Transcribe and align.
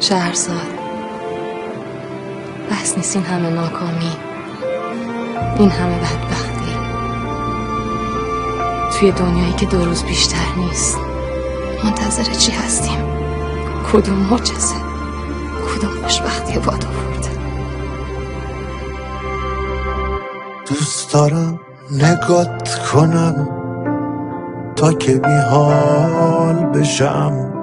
شهرزاد. 0.00 0.78
بس 2.70 2.96
نیست 2.96 3.16
این 3.16 3.24
همه 3.24 3.50
ناکامی 3.50 4.16
این 5.58 5.70
همه 5.70 5.98
بدبختی. 5.98 6.76
توی 8.98 9.12
دنیایی 9.12 9.52
که 9.52 9.66
دو 9.66 9.84
روز 9.84 10.02
بیشتر 10.04 10.54
نیست 10.56 10.98
منتظر 11.84 12.22
چی 12.22 12.52
هستیم؟ 12.52 12.98
کدوم 13.92 14.14
معجزه؟ 14.14 14.74
کدوم 15.66 16.02
خوشبختی 16.02 16.58
باد 16.58 16.84
آورده 16.84 17.30
دوست 20.68 21.12
دارم 21.12 21.60
نگات 21.90 22.78
کنم 22.92 23.48
تا 24.76 24.92
که 24.92 25.14
بی 25.14 25.34
حال 25.50 26.54
بشم. 26.54 27.55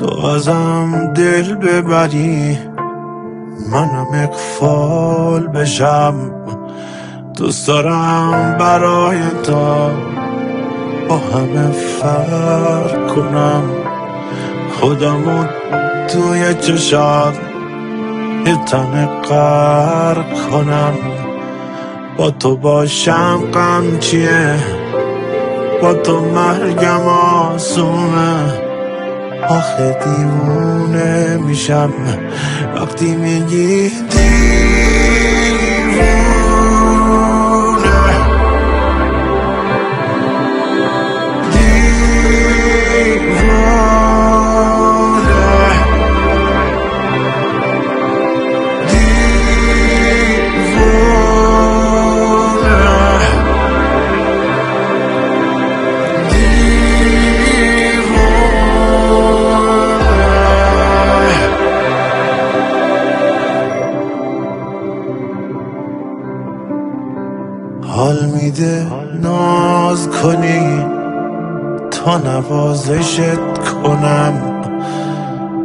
تو 0.00 0.26
ازم 0.26 1.12
دل 1.14 1.54
ببری. 1.54 2.58
منم 3.72 4.06
اقفال 4.14 5.46
بشم. 5.46 6.14
دوست 7.36 7.68
دارم 7.68 8.56
برای 8.58 9.18
تا 9.42 9.90
با 11.08 11.16
همه 11.16 11.70
فرق 11.70 13.14
کنم. 13.14 13.62
خودمو 14.80 15.44
توی 16.08 16.54
چشات 16.54 17.38
یه 18.46 18.56
تن 18.56 19.06
کنم. 20.50 20.94
با 22.16 22.30
تو 22.30 22.56
باشم 22.56 23.40
غم 23.54 23.98
با 25.82 25.94
تو 25.94 26.20
مرگم 26.20 27.06
آسونه. 27.06 28.69
آخه 29.50 29.98
دیوونه 30.04 31.36
میشم. 31.36 31.92
وقتی 32.74 33.14
میگی 33.16 33.90
حال 68.00 68.24
میده 68.24 68.86
ناز 69.22 70.08
کنی. 70.08 70.84
تا 71.90 72.18
نوازشت 72.18 73.58
کنم. 73.82 74.62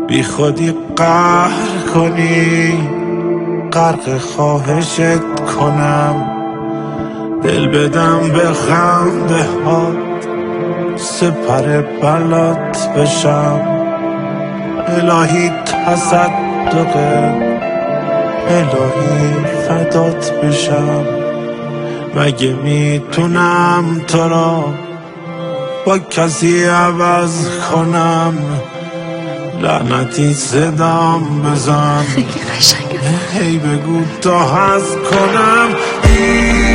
بی 0.08 0.24
خودی 0.24 0.74
قهر 0.96 1.72
کنی. 1.94 2.74
غرق 3.74 4.18
خواهشت 4.18 5.20
کنم. 5.60 6.16
دل 7.44 7.68
بدم 7.68 8.20
به 8.34 8.54
خنده 8.54 9.46
هات 9.66 10.28
سپر 10.96 11.82
بلات 12.02 12.90
بشم. 12.98 13.60
الهی 14.88 15.50
تصدقه 15.66 17.34
الهی 18.50 19.46
فدات 19.68 20.32
بشم. 20.32 21.25
مگه 22.16 22.54
می‌تونم 22.54 24.02
تو 24.08 24.30
را 24.30 24.74
با 25.86 25.98
کسی 26.00 26.64
عوض 26.64 27.48
کنم؟ 27.72 28.34
لعنتی 29.62 30.34
صدام 30.34 31.42
بزن. 31.42 32.04
خیلی 32.16 32.28
قشنگه. 32.58 33.00
هی 33.34 33.58
بگو 33.58 34.02
تا 34.22 34.40
هست 34.40 34.98
کنم. 34.98 35.70
دیوانه 36.04 36.66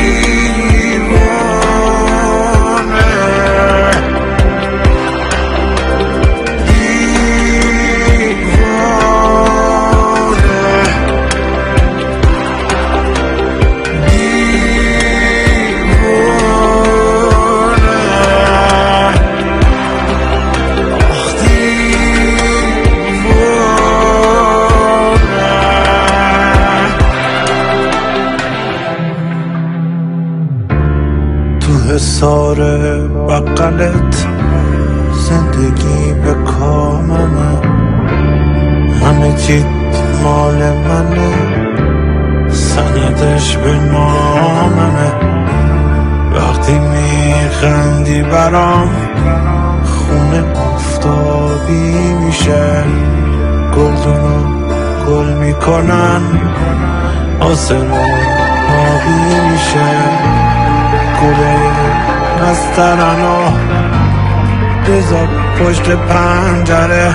حسار 31.91 32.55
بقلت 33.27 34.27
زندگی 35.13 36.13
به 36.23 36.33
کامنه. 36.33 37.61
همه 39.05 39.35
چیت 39.37 39.65
مال 40.23 40.55
منه. 40.55 41.33
سندش 42.49 43.57
به 43.57 43.71
ناممه. 43.71 45.11
وقتی 46.35 46.79
میخندی 46.79 48.21
برام 48.21 48.89
خونه 49.83 50.43
آفتابی 50.73 52.13
میشه. 52.25 52.83
گلدونو 53.75 54.61
گل 55.07 55.33
می‌کنن 55.33 56.21
آسمون 57.39 58.11
آبی 58.69 59.51
میشه. 59.51 60.40
گله 61.21 61.55
از 62.49 62.71
ترنا 62.75 63.53
بذار 64.87 65.27
پشت 65.59 65.89
پنجره 65.89 67.13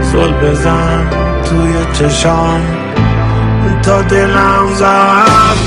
زل 0.00 0.32
بزن 0.32 1.10
توی 1.44 1.92
چشام 1.92 2.60
تا 3.82 4.02
دلم 4.02 4.74
زد 4.74 4.86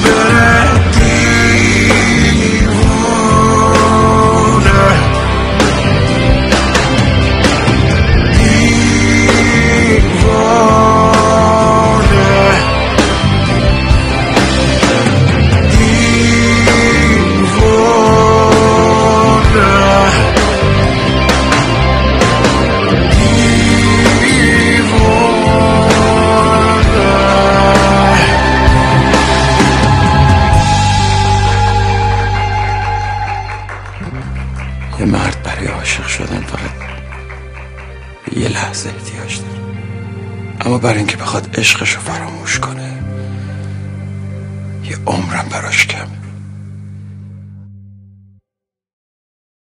بره. 0.03 0.68
یه 34.99 35.05
مرد 35.05 35.43
برای 35.43 35.67
عاشق 35.67 36.07
شدن 36.07 36.41
فقط 36.41 36.71
یه 38.37 38.47
لحظه 38.47 38.89
احتیاج 38.89 39.39
داره. 39.39 39.59
اما 40.61 40.77
برای 40.77 40.97
اینکه 40.97 41.17
بخواد 41.17 41.59
عشقش 41.59 41.91
رو 41.91 42.01
فراموش 42.01 42.59
کنه 42.59 43.03
یه 44.83 44.97
عمرم 45.05 45.47
براش 45.51 45.87
کمه. 45.87 46.28